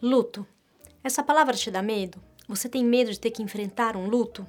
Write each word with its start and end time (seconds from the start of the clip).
Luto. 0.00 0.46
Essa 1.02 1.24
palavra 1.24 1.56
te 1.56 1.72
dá 1.72 1.82
medo? 1.82 2.22
Você 2.48 2.68
tem 2.68 2.84
medo 2.84 3.10
de 3.10 3.18
ter 3.18 3.32
que 3.32 3.42
enfrentar 3.42 3.96
um 3.96 4.08
luto? 4.08 4.46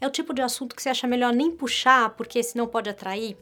É 0.00 0.06
o 0.06 0.10
tipo 0.10 0.34
de 0.34 0.42
assunto 0.42 0.74
que 0.74 0.82
você 0.82 0.88
acha 0.88 1.06
melhor 1.06 1.32
nem 1.32 1.48
puxar 1.48 2.10
porque 2.16 2.42
senão 2.42 2.66
pode 2.66 2.90
atrair? 2.90 3.36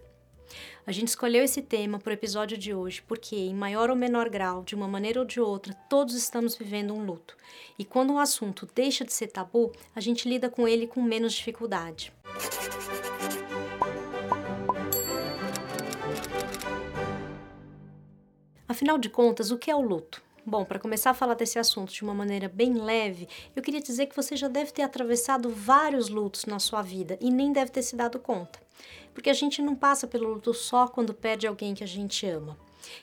A 0.86 0.92
gente 0.92 1.08
escolheu 1.08 1.42
esse 1.42 1.62
tema 1.62 1.98
para 1.98 2.10
o 2.10 2.12
episódio 2.12 2.58
de 2.58 2.74
hoje 2.74 3.00
porque, 3.00 3.34
em 3.34 3.54
maior 3.54 3.88
ou 3.88 3.96
menor 3.96 4.28
grau, 4.28 4.62
de 4.62 4.74
uma 4.74 4.86
maneira 4.86 5.20
ou 5.20 5.24
de 5.24 5.40
outra, 5.40 5.72
todos 5.88 6.14
estamos 6.14 6.54
vivendo 6.54 6.92
um 6.92 7.02
luto. 7.02 7.34
E 7.78 7.84
quando 7.84 8.12
um 8.12 8.18
assunto 8.18 8.68
deixa 8.74 9.02
de 9.02 9.14
ser 9.14 9.28
tabu, 9.28 9.72
a 9.96 10.00
gente 10.00 10.28
lida 10.28 10.50
com 10.50 10.68
ele 10.68 10.86
com 10.86 11.00
menos 11.00 11.32
dificuldade. 11.32 12.12
Afinal 18.68 18.98
de 18.98 19.08
contas, 19.08 19.50
o 19.50 19.56
que 19.56 19.70
é 19.70 19.74
o 19.74 19.80
luto? 19.80 20.27
Bom, 20.44 20.64
para 20.64 20.78
começar 20.78 21.10
a 21.10 21.14
falar 21.14 21.34
desse 21.34 21.58
assunto 21.58 21.92
de 21.92 22.02
uma 22.02 22.14
maneira 22.14 22.48
bem 22.48 22.72
leve, 22.74 23.28
eu 23.54 23.62
queria 23.62 23.80
dizer 23.80 24.06
que 24.06 24.16
você 24.16 24.34
já 24.36 24.48
deve 24.48 24.72
ter 24.72 24.82
atravessado 24.82 25.50
vários 25.50 26.08
lutos 26.08 26.46
na 26.46 26.58
sua 26.58 26.80
vida 26.80 27.18
e 27.20 27.30
nem 27.30 27.52
deve 27.52 27.70
ter 27.70 27.82
se 27.82 27.94
dado 27.94 28.18
conta. 28.18 28.58
Porque 29.12 29.28
a 29.28 29.34
gente 29.34 29.60
não 29.60 29.74
passa 29.74 30.06
pelo 30.06 30.32
luto 30.32 30.54
só 30.54 30.88
quando 30.88 31.12
perde 31.12 31.46
alguém 31.46 31.74
que 31.74 31.84
a 31.84 31.88
gente 31.88 32.24
ama. 32.26 32.56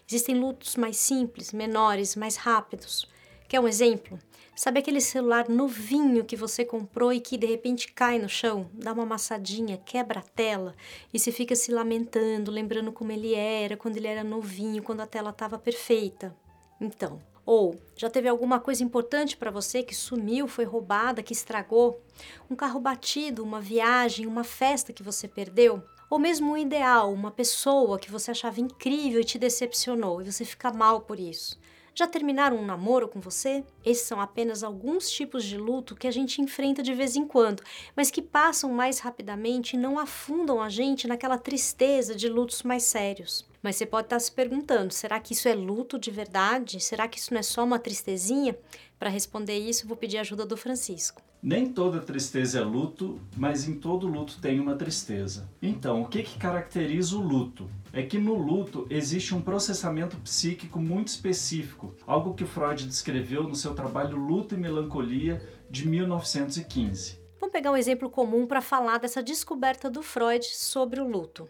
Existem 0.08 0.40
lutos 0.40 0.76
mais 0.76 0.98
simples, 0.98 1.52
menores, 1.52 2.16
mais 2.16 2.36
rápidos. 2.36 3.08
Quer 3.48 3.60
um 3.60 3.68
exemplo? 3.68 4.18
Sabe 4.56 4.80
aquele 4.80 5.02
celular 5.02 5.50
novinho 5.50 6.24
que 6.24 6.36
você 6.36 6.64
comprou 6.64 7.12
e 7.12 7.20
que 7.20 7.38
de 7.38 7.46
repente 7.46 7.92
cai 7.92 8.18
no 8.18 8.30
chão, 8.30 8.70
dá 8.74 8.94
uma 8.94 9.04
amassadinha, 9.04 9.78
quebra 9.78 10.22
a 10.22 10.24
tela 10.24 10.74
e 11.14 11.20
você 11.20 11.32
fica 11.32 11.56
se 11.56 11.72
lamentando, 11.72 12.50
lembrando 12.50 12.92
como 12.92 13.12
ele 13.12 13.36
era 13.36 13.76
quando 13.76 13.98
ele 13.98 14.08
era 14.08 14.24
novinho, 14.24 14.82
quando 14.82 15.02
a 15.02 15.06
tela 15.06 15.32
estava 15.32 15.60
perfeita? 15.60 16.34
Então, 16.80 17.20
ou 17.46 17.80
já 17.96 18.10
teve 18.10 18.28
alguma 18.28 18.60
coisa 18.60 18.84
importante 18.84 19.38
para 19.38 19.52
você 19.52 19.84
que 19.84 19.96
sumiu, 19.96 20.48
foi 20.48 20.66
roubada, 20.66 21.22
que 21.22 21.34
estragou? 21.34 22.02
Um 22.50 22.56
carro 22.56 22.80
batido, 22.80 23.44
uma 23.44 23.62
viagem, 23.62 24.26
uma 24.26 24.44
festa 24.44 24.92
que 24.92 25.04
você 25.04 25.28
perdeu? 25.28 25.84
Ou 26.10 26.20
mesmo 26.20 26.52
um 26.52 26.58
ideal, 26.58 27.12
uma 27.14 27.32
pessoa 27.32 28.00
que 28.00 28.12
você 28.12 28.32
achava 28.32 28.60
incrível 28.60 29.22
e 29.22 29.26
te 29.26 29.38
decepcionou 29.38 30.22
e 30.22 30.32
você 30.32 30.44
fica 30.44 30.72
mal 30.72 31.02
por 31.02 31.20
isso? 31.20 31.60
Já 31.98 32.06
terminaram 32.06 32.58
um 32.58 32.66
namoro 32.66 33.08
com 33.08 33.22
você? 33.22 33.64
Esses 33.84 34.06
são 34.06 34.20
apenas 34.20 34.64
alguns 34.64 35.10
tipos 35.10 35.46
de 35.46 35.58
luto 35.58 35.96
que 35.96 36.08
a 36.08 36.12
gente 36.12 36.42
enfrenta 36.42 36.84
de 36.84 36.94
vez 36.94 37.16
em 37.16 37.26
quando, 37.26 37.64
mas 37.96 38.12
que 38.12 38.22
passam 38.22 38.70
mais 38.72 39.00
rapidamente 39.00 39.76
e 39.76 39.80
não 39.80 39.98
afundam 39.98 40.62
a 40.62 40.68
gente 40.68 41.08
naquela 41.08 41.38
tristeza 41.38 42.14
de 42.14 42.28
lutos 42.28 42.64
mais 42.64 42.84
sérios. 42.84 43.46
Mas 43.66 43.78
você 43.78 43.86
pode 43.88 44.06
estar 44.06 44.20
se 44.20 44.32
perguntando: 44.32 44.94
será 44.94 45.20
que 45.20 45.34
isso 45.34 45.48
é 45.48 45.56
luto 45.56 45.98
de 45.98 46.12
verdade? 46.12 46.80
Será 46.80 47.08
que 47.08 47.18
isso 47.18 47.34
não 47.34 47.40
é 47.40 47.42
só 47.42 47.64
uma 47.64 47.80
tristezinha? 47.80 48.56
Para 49.00 49.10
responder 49.10 49.58
isso, 49.58 49.88
vou 49.88 49.98
pedir 49.98 50.20
a 50.20 50.22
ajuda 50.22 50.46
do 50.46 50.56
Francisco. 50.56 51.20
Nem 51.42 51.74
toda 51.74 52.00
tristeza 52.00 52.60
é 52.60 52.62
luto, 52.62 53.20
mas 53.36 53.68
em 53.68 53.74
todo 53.74 54.06
luto 54.06 54.40
tem 54.40 54.60
uma 54.60 54.76
tristeza. 54.76 55.50
Então, 55.60 56.04
o 56.04 56.08
que, 56.08 56.22
que 56.22 56.38
caracteriza 56.38 57.18
o 57.18 57.22
luto? 57.22 57.68
É 57.92 58.04
que 58.04 58.20
no 58.20 58.36
luto 58.36 58.86
existe 58.88 59.34
um 59.34 59.42
processamento 59.42 60.16
psíquico 60.18 60.80
muito 60.80 61.08
específico, 61.08 61.96
algo 62.06 62.36
que 62.36 62.46
Freud 62.46 62.86
descreveu 62.86 63.46
no 63.46 63.56
seu 63.56 63.74
trabalho 63.74 64.16
Luto 64.16 64.54
e 64.54 64.60
Melancolia 64.60 65.42
de 65.72 65.88
1915. 65.88 67.20
Vamos 67.40 67.52
pegar 67.52 67.72
um 67.72 67.78
exemplo 67.78 68.12
comum 68.12 68.46
para 68.46 68.62
falar 68.62 69.00
dessa 69.00 69.24
descoberta 69.24 69.90
do 69.90 70.04
Freud 70.04 70.46
sobre 70.46 71.02
o 71.02 71.08
luto. 71.08 71.50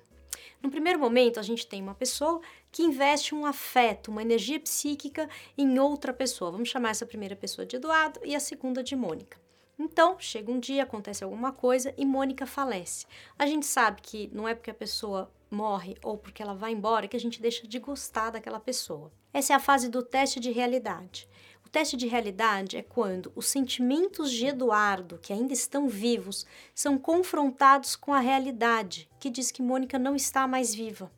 No 0.65 0.71
primeiro 0.71 0.97
momento, 0.97 1.39
a 1.39 1.43
gente 1.43 1.67
tem 1.67 1.79
uma 1.79 1.93
pessoa 1.93 2.41
que 2.71 2.81
investe 2.81 3.35
um 3.35 3.45
afeto, 3.45 4.09
uma 4.09 4.23
energia 4.23 4.59
psíquica 4.59 5.29
em 5.55 5.77
outra 5.77 6.11
pessoa. 6.11 6.49
Vamos 6.49 6.69
chamar 6.69 6.89
essa 6.89 7.05
primeira 7.05 7.35
pessoa 7.35 7.67
de 7.67 7.75
Eduardo 7.75 8.19
e 8.23 8.35
a 8.35 8.39
segunda 8.39 8.81
de 8.81 8.95
Mônica. 8.95 9.39
Então, 9.77 10.15
chega 10.17 10.51
um 10.51 10.59
dia, 10.59 10.81
acontece 10.81 11.23
alguma 11.23 11.51
coisa 11.51 11.93
e 11.95 12.03
Mônica 12.03 12.47
falece. 12.47 13.05
A 13.37 13.45
gente 13.45 13.67
sabe 13.67 14.01
que 14.01 14.27
não 14.33 14.47
é 14.47 14.55
porque 14.55 14.71
a 14.71 14.73
pessoa 14.73 15.31
morre 15.51 15.97
ou 16.03 16.17
porque 16.17 16.41
ela 16.41 16.55
vai 16.55 16.71
embora 16.71 17.07
que 17.07 17.15
a 17.15 17.19
gente 17.19 17.39
deixa 17.39 17.67
de 17.67 17.77
gostar 17.77 18.31
daquela 18.31 18.59
pessoa. 18.59 19.11
Essa 19.31 19.53
é 19.53 19.55
a 19.55 19.59
fase 19.59 19.87
do 19.87 20.01
teste 20.01 20.39
de 20.39 20.49
realidade 20.49 21.29
teste 21.75 21.97
de 21.97 22.07
realidade 22.07 22.77
é 22.77 22.81
quando 22.81 23.33
os 23.35 23.47
sentimentos 23.47 24.31
de 24.31 24.45
Eduardo, 24.45 25.19
que 25.21 25.33
ainda 25.33 25.51
estão 25.51 25.89
vivos, 25.89 26.45
são 26.73 26.97
confrontados 26.97 27.97
com 27.97 28.13
a 28.13 28.21
realidade, 28.21 29.09
que 29.19 29.29
diz 29.29 29.51
que 29.51 29.61
Mônica 29.61 29.99
não 29.99 30.15
está 30.15 30.47
mais 30.47 30.73
viva. 30.73 31.11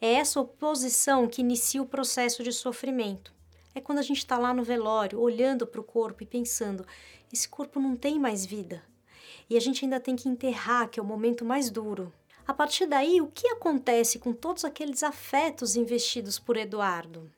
É 0.00 0.14
essa 0.14 0.40
oposição 0.40 1.28
que 1.28 1.40
inicia 1.40 1.80
o 1.80 1.86
processo 1.86 2.42
de 2.42 2.52
sofrimento. 2.52 3.32
É 3.76 3.80
quando 3.80 4.00
a 4.00 4.02
gente 4.02 4.18
está 4.18 4.36
lá 4.36 4.52
no 4.52 4.64
velório, 4.64 5.20
olhando 5.20 5.68
para 5.68 5.80
o 5.80 5.84
corpo 5.84 6.24
e 6.24 6.26
pensando: 6.26 6.84
esse 7.32 7.48
corpo 7.48 7.78
não 7.78 7.94
tem 7.94 8.18
mais 8.18 8.44
vida. 8.44 8.82
E 9.48 9.56
a 9.56 9.60
gente 9.60 9.84
ainda 9.84 10.00
tem 10.00 10.16
que 10.16 10.28
enterrar, 10.28 10.90
que 10.90 10.98
é 10.98 11.02
o 11.02 11.06
momento 11.06 11.44
mais 11.44 11.70
duro. 11.70 12.12
A 12.44 12.52
partir 12.52 12.86
daí, 12.86 13.20
o 13.20 13.28
que 13.28 13.46
acontece 13.46 14.18
com 14.18 14.32
todos 14.32 14.64
aqueles 14.64 15.04
afetos 15.04 15.76
investidos 15.76 16.40
por 16.40 16.56
Eduardo? 16.56 17.30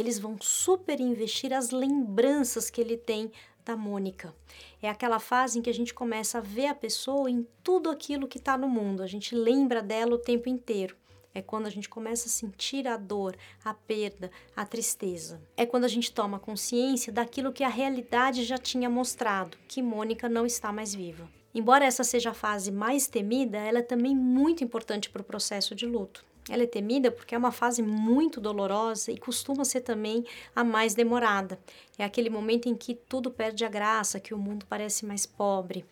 Eles 0.00 0.18
vão 0.18 0.36
super 0.40 1.00
investir 1.00 1.52
as 1.52 1.70
lembranças 1.70 2.70
que 2.70 2.80
ele 2.80 2.96
tem 2.96 3.32
da 3.64 3.76
Mônica. 3.76 4.34
É 4.80 4.88
aquela 4.88 5.18
fase 5.18 5.58
em 5.58 5.62
que 5.62 5.68
a 5.68 5.74
gente 5.74 5.92
começa 5.92 6.38
a 6.38 6.40
ver 6.40 6.66
a 6.66 6.74
pessoa 6.74 7.30
em 7.30 7.46
tudo 7.62 7.90
aquilo 7.90 8.28
que 8.28 8.38
está 8.38 8.56
no 8.56 8.68
mundo, 8.68 9.02
a 9.02 9.06
gente 9.06 9.34
lembra 9.34 9.82
dela 9.82 10.14
o 10.14 10.18
tempo 10.18 10.48
inteiro. 10.48 10.96
É 11.34 11.42
quando 11.42 11.66
a 11.66 11.70
gente 11.70 11.88
começa 11.88 12.26
a 12.26 12.30
sentir 12.30 12.88
a 12.88 12.96
dor, 12.96 13.36
a 13.64 13.74
perda, 13.74 14.30
a 14.56 14.64
tristeza. 14.64 15.40
É 15.56 15.66
quando 15.66 15.84
a 15.84 15.88
gente 15.88 16.10
toma 16.10 16.38
consciência 16.38 17.12
daquilo 17.12 17.52
que 17.52 17.62
a 17.62 17.68
realidade 17.68 18.42
já 18.44 18.56
tinha 18.56 18.88
mostrado, 18.88 19.56
que 19.68 19.82
Mônica 19.82 20.28
não 20.28 20.46
está 20.46 20.72
mais 20.72 20.94
viva. 20.94 21.28
Embora 21.54 21.84
essa 21.84 22.02
seja 22.02 22.30
a 22.30 22.34
fase 22.34 22.70
mais 22.70 23.06
temida, 23.06 23.58
ela 23.58 23.80
é 23.80 23.82
também 23.82 24.16
muito 24.16 24.64
importante 24.64 25.10
para 25.10 25.22
o 25.22 25.24
processo 25.24 25.74
de 25.74 25.86
luto. 25.86 26.24
Ela 26.48 26.62
é 26.62 26.66
temida 26.66 27.10
porque 27.10 27.34
é 27.34 27.38
uma 27.38 27.52
fase 27.52 27.82
muito 27.82 28.40
dolorosa 28.40 29.12
e 29.12 29.18
costuma 29.18 29.64
ser 29.64 29.80
também 29.80 30.24
a 30.54 30.64
mais 30.64 30.94
demorada. 30.94 31.58
É 31.98 32.04
aquele 32.04 32.30
momento 32.30 32.68
em 32.68 32.74
que 32.74 32.94
tudo 32.94 33.30
perde 33.30 33.64
a 33.64 33.68
graça, 33.68 34.20
que 34.20 34.34
o 34.34 34.38
mundo 34.38 34.66
parece 34.68 35.04
mais 35.04 35.26
pobre 35.26 35.84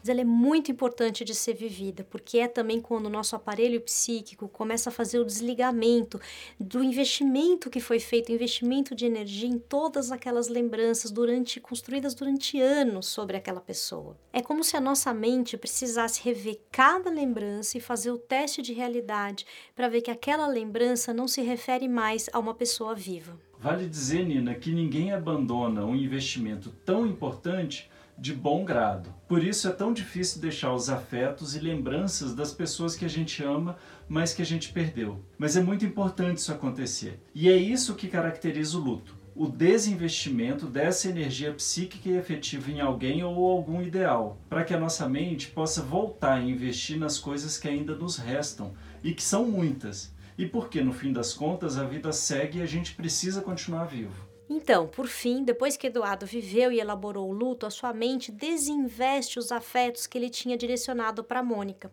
mas 0.00 0.08
ela 0.08 0.20
é 0.20 0.24
muito 0.24 0.72
importante 0.72 1.24
de 1.24 1.34
ser 1.34 1.54
vivida, 1.54 2.04
porque 2.04 2.38
é 2.38 2.48
também 2.48 2.80
quando 2.80 3.06
o 3.06 3.10
nosso 3.10 3.36
aparelho 3.36 3.80
psíquico 3.80 4.48
começa 4.48 4.88
a 4.88 4.92
fazer 4.92 5.18
o 5.18 5.24
desligamento 5.24 6.20
do 6.58 6.82
investimento 6.82 7.70
que 7.70 7.80
foi 7.80 8.00
feito, 8.00 8.32
investimento 8.32 8.94
de 8.94 9.06
energia 9.06 9.48
em 9.48 9.58
todas 9.58 10.10
aquelas 10.10 10.48
lembranças 10.48 11.10
durante 11.10 11.60
construídas 11.60 12.14
durante 12.14 12.60
anos 12.60 13.06
sobre 13.06 13.36
aquela 13.36 13.60
pessoa. 13.60 14.16
É 14.32 14.40
como 14.40 14.64
se 14.64 14.76
a 14.76 14.80
nossa 14.80 15.12
mente 15.12 15.56
precisasse 15.56 16.22
rever 16.22 16.58
cada 16.72 17.10
lembrança 17.10 17.76
e 17.76 17.80
fazer 17.80 18.10
o 18.10 18.18
teste 18.18 18.62
de 18.62 18.72
realidade 18.72 19.46
para 19.74 19.88
ver 19.88 20.00
que 20.00 20.10
aquela 20.10 20.46
lembrança 20.46 21.12
não 21.12 21.28
se 21.28 21.42
refere 21.42 21.88
mais 21.88 22.28
a 22.32 22.38
uma 22.38 22.54
pessoa 22.54 22.94
viva. 22.94 23.38
Vale 23.58 23.86
dizer, 23.86 24.24
Nina, 24.24 24.54
que 24.54 24.72
ninguém 24.72 25.12
abandona 25.12 25.84
um 25.84 25.94
investimento 25.94 26.70
tão 26.82 27.06
importante 27.06 27.90
de 28.20 28.34
bom 28.34 28.66
grado. 28.66 29.14
Por 29.26 29.42
isso 29.42 29.66
é 29.66 29.72
tão 29.72 29.94
difícil 29.94 30.42
deixar 30.42 30.74
os 30.74 30.90
afetos 30.90 31.56
e 31.56 31.58
lembranças 31.58 32.34
das 32.34 32.52
pessoas 32.52 32.94
que 32.94 33.06
a 33.06 33.08
gente 33.08 33.42
ama, 33.42 33.78
mas 34.06 34.34
que 34.34 34.42
a 34.42 34.46
gente 34.46 34.72
perdeu. 34.72 35.24
Mas 35.38 35.56
é 35.56 35.62
muito 35.62 35.86
importante 35.86 36.36
isso 36.36 36.52
acontecer. 36.52 37.18
E 37.34 37.48
é 37.48 37.56
isso 37.56 37.94
que 37.94 38.08
caracteriza 38.08 38.76
o 38.76 38.80
luto. 38.80 39.16
O 39.34 39.48
desinvestimento 39.48 40.66
dessa 40.66 41.08
energia 41.08 41.50
psíquica 41.54 42.10
e 42.10 42.16
efetiva 42.16 42.70
em 42.70 42.80
alguém 42.80 43.24
ou 43.24 43.50
algum 43.50 43.80
ideal, 43.80 44.38
para 44.50 44.64
que 44.64 44.74
a 44.74 44.80
nossa 44.80 45.08
mente 45.08 45.48
possa 45.48 45.80
voltar 45.80 46.34
a 46.34 46.42
investir 46.42 46.98
nas 46.98 47.18
coisas 47.18 47.56
que 47.56 47.68
ainda 47.68 47.94
nos 47.94 48.18
restam 48.18 48.74
e 49.02 49.14
que 49.14 49.22
são 49.22 49.46
muitas. 49.46 50.14
E 50.36 50.44
porque 50.44 50.82
no 50.82 50.92
fim 50.92 51.10
das 51.10 51.32
contas 51.32 51.78
a 51.78 51.84
vida 51.84 52.12
segue 52.12 52.58
e 52.58 52.62
a 52.62 52.66
gente 52.66 52.94
precisa 52.94 53.40
continuar 53.40 53.84
vivo. 53.84 54.29
Então, 54.52 54.88
por 54.88 55.06
fim, 55.06 55.44
depois 55.44 55.76
que 55.76 55.86
Eduardo 55.86 56.26
viveu 56.26 56.72
e 56.72 56.80
elaborou 56.80 57.30
o 57.30 57.32
luto, 57.32 57.66
a 57.66 57.70
sua 57.70 57.92
mente 57.92 58.32
desinveste 58.32 59.38
os 59.38 59.52
afetos 59.52 60.08
que 60.08 60.18
ele 60.18 60.28
tinha 60.28 60.56
direcionado 60.56 61.22
para 61.22 61.40
Mônica. 61.40 61.88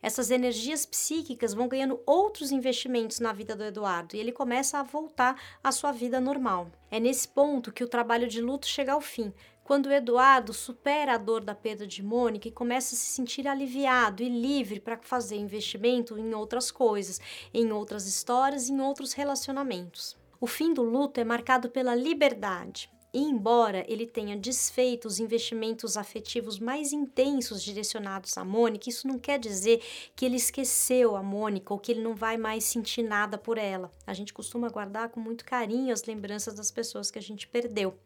Essas 0.00 0.30
energias 0.30 0.86
psíquicas 0.86 1.52
vão 1.52 1.68
ganhando 1.68 2.00
outros 2.06 2.50
investimentos 2.50 3.20
na 3.20 3.30
vida 3.30 3.54
do 3.54 3.62
Eduardo 3.62 4.16
e 4.16 4.20
ele 4.20 4.32
começa 4.32 4.78
a 4.78 4.82
voltar 4.82 5.38
à 5.62 5.70
sua 5.70 5.92
vida 5.92 6.18
normal. 6.18 6.72
É 6.90 6.98
nesse 6.98 7.28
ponto 7.28 7.70
que 7.70 7.84
o 7.84 7.88
trabalho 7.88 8.26
de 8.26 8.40
luto 8.40 8.66
chega 8.66 8.94
ao 8.94 9.02
fim, 9.02 9.30
quando 9.62 9.92
Eduardo 9.92 10.54
supera 10.54 11.12
a 11.12 11.18
dor 11.18 11.44
da 11.44 11.54
perda 11.54 11.86
de 11.86 12.02
Mônica 12.02 12.48
e 12.48 12.52
começa 12.52 12.94
a 12.94 12.98
se 12.98 13.04
sentir 13.04 13.46
aliviado 13.46 14.22
e 14.22 14.30
livre 14.30 14.80
para 14.80 14.96
fazer 14.96 15.36
investimento 15.36 16.18
em 16.18 16.32
outras 16.32 16.70
coisas, 16.70 17.20
em 17.52 17.70
outras 17.70 18.06
histórias, 18.06 18.70
em 18.70 18.80
outros 18.80 19.12
relacionamentos. 19.12 20.17
O 20.40 20.46
fim 20.46 20.72
do 20.72 20.82
luto 20.82 21.20
é 21.20 21.24
marcado 21.24 21.68
pela 21.68 21.94
liberdade. 21.94 22.90
E 23.18 23.20
embora 23.20 23.84
ele 23.88 24.06
tenha 24.06 24.36
desfeito 24.36 25.08
os 25.08 25.18
investimentos 25.18 25.96
afetivos 25.96 26.60
mais 26.60 26.92
intensos 26.92 27.60
direcionados 27.60 28.38
à 28.38 28.44
Mônica, 28.44 28.88
isso 28.88 29.08
não 29.08 29.18
quer 29.18 29.40
dizer 29.40 29.82
que 30.14 30.24
ele 30.24 30.36
esqueceu 30.36 31.16
a 31.16 31.22
Mônica 31.22 31.74
ou 31.74 31.80
que 31.80 31.90
ele 31.90 32.00
não 32.00 32.14
vai 32.14 32.36
mais 32.36 32.62
sentir 32.62 33.02
nada 33.02 33.36
por 33.36 33.58
ela. 33.58 33.90
A 34.06 34.14
gente 34.14 34.32
costuma 34.32 34.68
guardar 34.68 35.08
com 35.08 35.18
muito 35.18 35.44
carinho 35.44 35.92
as 35.92 36.04
lembranças 36.04 36.54
das 36.54 36.70
pessoas 36.70 37.10
que 37.10 37.18
a 37.18 37.22
gente 37.22 37.48
perdeu. 37.48 37.98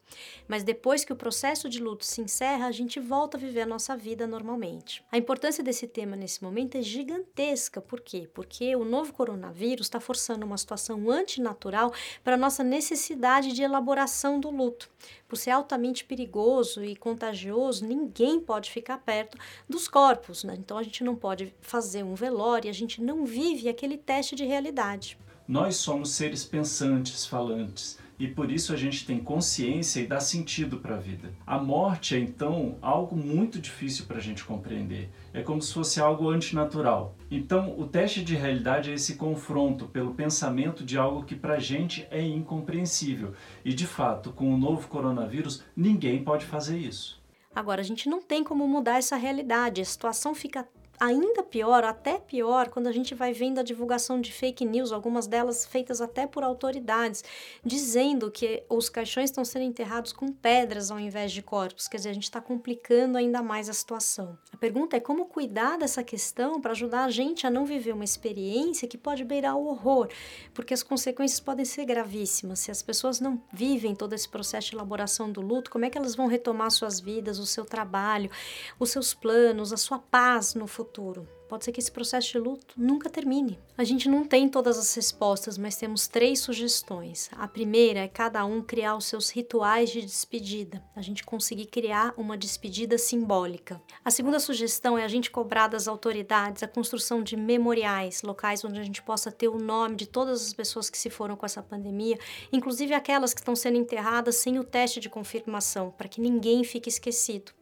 Mas 0.48 0.64
depois 0.64 1.04
que 1.04 1.12
o 1.12 1.16
processo 1.16 1.68
de 1.68 1.78
luto 1.78 2.06
se 2.06 2.22
encerra, 2.22 2.66
a 2.66 2.72
gente 2.72 2.98
volta 2.98 3.36
a 3.36 3.40
viver 3.40 3.60
a 3.60 3.66
nossa 3.66 3.94
vida 3.94 4.26
normalmente. 4.26 5.04
A 5.12 5.18
importância 5.18 5.62
desse 5.62 5.86
tema 5.86 6.16
nesse 6.16 6.42
momento 6.42 6.78
é 6.78 6.82
gigantesca. 6.82 7.82
Por 7.82 8.00
quê? 8.00 8.26
Porque 8.32 8.74
o 8.74 8.84
novo 8.84 9.12
coronavírus 9.12 9.88
está 9.88 10.00
forçando 10.00 10.46
uma 10.46 10.56
situação 10.56 11.10
antinatural 11.10 11.92
para 12.24 12.32
a 12.32 12.38
nossa 12.38 12.64
necessidade 12.64 13.52
de 13.52 13.62
elaboração 13.62 14.40
do 14.40 14.50
luto. 14.50 14.88
Por 15.28 15.36
ser 15.36 15.50
altamente 15.50 16.04
perigoso 16.04 16.84
e 16.84 16.96
contagioso, 16.96 17.86
ninguém 17.86 18.40
pode 18.40 18.70
ficar 18.70 18.98
perto 18.98 19.38
dos 19.68 19.88
corpos, 19.88 20.44
né? 20.44 20.54
Então 20.58 20.76
a 20.76 20.82
gente 20.82 21.02
não 21.02 21.16
pode 21.16 21.54
fazer 21.60 22.02
um 22.02 22.14
velório, 22.14 22.68
a 22.68 22.74
gente 22.74 23.02
não 23.02 23.24
vive 23.24 23.68
aquele 23.68 23.96
teste 23.96 24.34
de 24.34 24.44
realidade. 24.44 25.18
Nós 25.46 25.76
somos 25.76 26.10
seres 26.10 26.44
pensantes, 26.44 27.26
falantes 27.26 28.01
e 28.22 28.28
por 28.28 28.52
isso 28.52 28.72
a 28.72 28.76
gente 28.76 29.04
tem 29.04 29.18
consciência 29.18 29.98
e 29.98 30.06
dá 30.06 30.20
sentido 30.20 30.78
para 30.78 30.94
a 30.94 30.98
vida. 31.00 31.32
A 31.44 31.58
morte 31.58 32.14
é 32.14 32.18
então 32.20 32.78
algo 32.80 33.16
muito 33.16 33.58
difícil 33.58 34.06
para 34.06 34.18
a 34.18 34.20
gente 34.20 34.44
compreender. 34.44 35.10
É 35.34 35.42
como 35.42 35.60
se 35.60 35.74
fosse 35.74 36.00
algo 36.00 36.30
antinatural. 36.30 37.16
Então, 37.28 37.76
o 37.76 37.84
teste 37.84 38.22
de 38.22 38.36
realidade 38.36 38.92
é 38.92 38.94
esse 38.94 39.16
confronto 39.16 39.88
pelo 39.88 40.14
pensamento 40.14 40.84
de 40.84 40.96
algo 40.96 41.24
que 41.24 41.34
para 41.34 41.54
a 41.54 41.58
gente 41.58 42.06
é 42.12 42.22
incompreensível. 42.22 43.32
E 43.64 43.74
de 43.74 43.88
fato, 43.88 44.30
com 44.30 44.54
o 44.54 44.56
novo 44.56 44.86
coronavírus, 44.86 45.64
ninguém 45.74 46.22
pode 46.22 46.46
fazer 46.46 46.78
isso. 46.78 47.20
Agora, 47.52 47.80
a 47.80 47.84
gente 47.84 48.08
não 48.08 48.22
tem 48.22 48.44
como 48.44 48.68
mudar 48.68 48.98
essa 48.98 49.16
realidade. 49.16 49.80
A 49.80 49.84
situação 49.84 50.32
fica 50.32 50.64
ainda 50.98 51.42
pior, 51.42 51.84
até 51.84 52.18
pior, 52.18 52.68
quando 52.68 52.86
a 52.86 52.92
gente 52.92 53.14
vai 53.14 53.32
vendo 53.32 53.58
a 53.58 53.62
divulgação 53.62 54.20
de 54.20 54.32
fake 54.32 54.64
news, 54.64 54.92
algumas 54.92 55.26
delas 55.26 55.66
feitas 55.66 56.00
até 56.00 56.26
por 56.26 56.44
autoridades, 56.44 57.24
dizendo 57.64 58.30
que 58.30 58.62
os 58.68 58.88
caixões 58.88 59.30
estão 59.30 59.44
sendo 59.44 59.64
enterrados 59.64 60.12
com 60.12 60.28
pedras 60.28 60.90
ao 60.90 61.00
invés 61.00 61.32
de 61.32 61.42
corpos. 61.42 61.88
Quer 61.88 61.96
dizer, 61.96 62.10
a 62.10 62.14
gente 62.14 62.24
está 62.24 62.40
complicando 62.40 63.18
ainda 63.18 63.42
mais 63.42 63.68
a 63.68 63.72
situação. 63.72 64.38
A 64.52 64.56
pergunta 64.56 64.96
é 64.96 65.00
como 65.00 65.26
cuidar 65.26 65.76
dessa 65.76 66.04
questão 66.04 66.60
para 66.60 66.72
ajudar 66.72 67.04
a 67.04 67.10
gente 67.10 67.46
a 67.46 67.50
não 67.50 67.66
viver 67.66 67.92
uma 67.92 68.04
experiência 68.04 68.86
que 68.86 68.98
pode 68.98 69.24
beirar 69.24 69.56
o 69.56 69.66
horror, 69.66 70.08
porque 70.54 70.74
as 70.74 70.82
consequências 70.82 71.40
podem 71.40 71.64
ser 71.64 71.84
gravíssimas. 71.84 72.60
Se 72.60 72.70
as 72.70 72.82
pessoas 72.82 73.18
não 73.18 73.42
vivem 73.52 73.94
todo 73.94 74.12
esse 74.12 74.28
processo 74.28 74.70
de 74.70 74.76
elaboração 74.76 75.30
do 75.30 75.40
luto, 75.40 75.70
como 75.70 75.84
é 75.84 75.90
que 75.90 75.98
elas 75.98 76.14
vão 76.14 76.26
retomar 76.26 76.70
suas 76.70 77.00
vidas, 77.00 77.38
o 77.38 77.46
seu 77.46 77.64
trabalho, 77.64 78.30
os 78.78 78.90
seus 78.90 79.12
planos, 79.12 79.72
a 79.72 79.76
sua 79.76 79.98
paz 79.98 80.54
no 80.54 80.66
futuro? 80.66 80.81
Futuro. 80.82 81.26
Pode 81.52 81.66
ser 81.66 81.72
que 81.72 81.80
esse 81.80 81.92
processo 81.92 82.32
de 82.32 82.38
luto 82.38 82.74
nunca 82.78 83.10
termine. 83.10 83.58
A 83.76 83.84
gente 83.84 84.08
não 84.08 84.24
tem 84.24 84.48
todas 84.48 84.78
as 84.78 84.94
respostas, 84.94 85.58
mas 85.58 85.76
temos 85.76 86.08
três 86.08 86.40
sugestões. 86.40 87.28
A 87.32 87.46
primeira 87.46 88.00
é 88.00 88.08
cada 88.08 88.42
um 88.46 88.62
criar 88.62 88.96
os 88.96 89.04
seus 89.04 89.28
rituais 89.28 89.90
de 89.90 90.00
despedida, 90.00 90.82
a 90.96 91.02
gente 91.02 91.22
conseguir 91.22 91.66
criar 91.66 92.14
uma 92.16 92.38
despedida 92.38 92.96
simbólica. 92.96 93.78
A 94.02 94.10
segunda 94.10 94.40
sugestão 94.40 94.96
é 94.96 95.04
a 95.04 95.08
gente 95.08 95.30
cobrar 95.30 95.68
das 95.68 95.86
autoridades 95.86 96.62
a 96.62 96.68
construção 96.68 97.22
de 97.22 97.36
memoriais, 97.36 98.22
locais 98.22 98.64
onde 98.64 98.80
a 98.80 98.82
gente 98.82 99.02
possa 99.02 99.30
ter 99.30 99.48
o 99.48 99.58
nome 99.58 99.96
de 99.96 100.06
todas 100.06 100.40
as 100.40 100.54
pessoas 100.54 100.88
que 100.88 100.96
se 100.96 101.10
foram 101.10 101.36
com 101.36 101.44
essa 101.44 101.62
pandemia, 101.62 102.18
inclusive 102.50 102.94
aquelas 102.94 103.34
que 103.34 103.40
estão 103.40 103.54
sendo 103.54 103.76
enterradas 103.76 104.36
sem 104.36 104.58
o 104.58 104.64
teste 104.64 105.00
de 105.00 105.10
confirmação, 105.10 105.90
para 105.90 106.08
que 106.08 106.18
ninguém 106.18 106.64
fique 106.64 106.88
esquecido. 106.88 107.52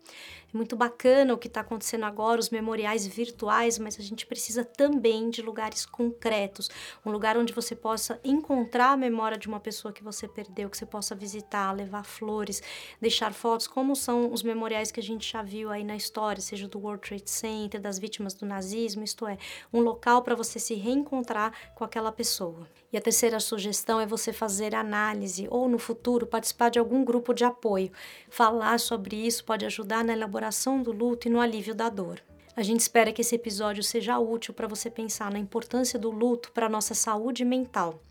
É 0.53 0.57
muito 0.57 0.75
bacana 0.75 1.33
o 1.33 1.39
que 1.39 1.47
está 1.47 1.61
acontecendo 1.61 2.05
agora, 2.05 2.41
os 2.41 2.51
memoriais 2.51 3.07
virtuais, 3.07 3.79
mas 3.81 3.99
a 3.99 4.03
gente 4.03 4.27
precisa 4.27 4.65
também 4.65 5.31
de 5.31 5.43
lugares 5.43 5.87
concretos, 5.87 6.69
um 7.05 7.11
lugar 7.11 7.37
onde 7.37 7.53
você 7.53 7.75
possa 7.75 8.21
encontrar 8.23 8.91
a 8.93 8.97
memória 8.97 9.39
de 9.39 9.49
uma 9.49 9.61
pessoa 9.61 9.93
que 9.93 10.03
você 10.03 10.29
perdeu, 10.29 10.69
que 10.69 10.77
você 10.77 10.87
possa 10.87 11.15
visitar, 11.15 11.73
levar 11.73 12.05
flores, 12.05 12.63
deixar 13.01 13.33
fotos, 13.33 13.67
como 13.67 13.97
são 13.97 14.33
os 14.33 14.43
memoriais 14.43 14.93
que 14.93 15.01
a 15.01 15.03
gente 15.03 15.31
já 15.31 15.43
viu 15.43 15.71
aí 15.71 15.85
na 15.85 15.97
história, 15.97 16.41
seja 16.41 16.69
do 16.69 16.79
World 16.79 17.07
Trade 17.07 17.31
Center, 17.31 17.81
das 17.81 17.99
vítimas 17.99 18.35
do 18.35 18.47
nazismo, 18.47 19.03
isto 19.03 19.27
é, 19.27 19.39
um 19.73 19.81
local 19.81 20.23
para 20.23 20.35
você 20.35 20.59
se 20.59 20.75
reencontrar 20.75 21.53
com 21.75 21.85
aquela 21.85 22.13
pessoa. 22.13 22.69
E 22.93 22.97
a 22.97 23.01
terceira 23.01 23.39
sugestão 23.39 24.01
é 24.01 24.07
você 24.07 24.33
fazer 24.33 24.75
análise 24.75 25.47
ou 25.51 25.69
no 25.69 25.79
futuro 25.79 26.27
participar 26.27 26.71
de 26.71 26.79
algum 26.79 27.05
grupo 27.05 27.33
de 27.33 27.45
apoio. 27.45 27.93
Falar 28.29 28.81
sobre 28.81 29.15
isso 29.15 29.45
pode 29.45 29.65
ajudar 29.65 30.05
na 30.05 30.13
elaboração 30.13 30.83
do 30.83 30.91
luto 30.91 31.29
e 31.29 31.31
no 31.31 31.41
alívio 31.41 31.75
da 31.75 31.89
dor. 31.89 32.21
A 32.61 32.63
gente 32.63 32.81
espera 32.81 33.11
que 33.11 33.23
esse 33.23 33.35
episódio 33.35 33.83
seja 33.83 34.19
útil 34.19 34.53
para 34.53 34.69
você 34.69 34.91
pensar 34.91 35.33
na 35.33 35.39
importância 35.39 35.99
do 35.99 36.11
luto 36.11 36.53
para 36.53 36.67
a 36.67 36.69
nossa 36.69 36.93
saúde 36.93 37.43
mental. 37.43 38.03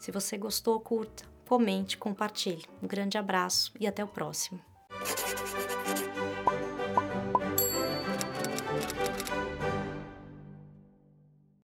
Se 0.00 0.10
você 0.10 0.36
gostou, 0.36 0.80
curta, 0.80 1.24
comente, 1.46 1.96
compartilhe. 1.96 2.64
Um 2.82 2.88
grande 2.88 3.16
abraço 3.16 3.70
e 3.78 3.86
até 3.86 4.02
o 4.02 4.08
próximo. 4.08 4.60